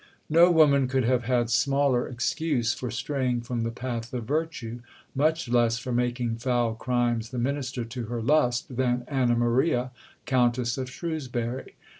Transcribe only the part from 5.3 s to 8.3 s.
less for making foul crimes the minister to her